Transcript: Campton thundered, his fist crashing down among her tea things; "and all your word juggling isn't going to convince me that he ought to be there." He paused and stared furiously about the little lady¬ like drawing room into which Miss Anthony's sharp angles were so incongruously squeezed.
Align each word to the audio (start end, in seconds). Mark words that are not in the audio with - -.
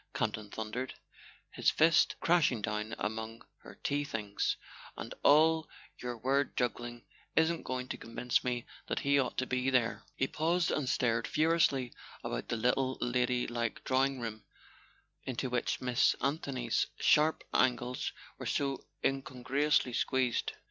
Campton 0.15 0.49
thundered, 0.49 0.95
his 1.51 1.69
fist 1.69 2.15
crashing 2.21 2.59
down 2.63 2.95
among 2.97 3.43
her 3.57 3.75
tea 3.83 4.03
things; 4.03 4.57
"and 4.97 5.13
all 5.21 5.69
your 5.99 6.17
word 6.17 6.57
juggling 6.57 7.05
isn't 7.35 7.61
going 7.61 7.87
to 7.89 7.97
convince 7.99 8.43
me 8.43 8.65
that 8.87 9.01
he 9.01 9.19
ought 9.19 9.37
to 9.37 9.45
be 9.45 9.69
there." 9.69 10.01
He 10.15 10.25
paused 10.25 10.71
and 10.71 10.89
stared 10.89 11.27
furiously 11.27 11.93
about 12.23 12.47
the 12.47 12.57
little 12.57 12.97
lady¬ 12.97 13.47
like 13.51 13.83
drawing 13.83 14.19
room 14.19 14.43
into 15.25 15.51
which 15.51 15.79
Miss 15.81 16.15
Anthony's 16.19 16.87
sharp 16.99 17.43
angles 17.53 18.11
were 18.39 18.47
so 18.47 18.83
incongruously 19.03 19.93
squeezed. 19.93 20.53